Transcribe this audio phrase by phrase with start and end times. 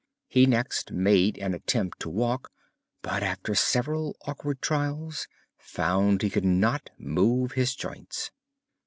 [0.27, 2.49] He next made an attempt to walk
[3.03, 5.27] but after several awkward trials
[5.59, 8.31] found he could not move his joints.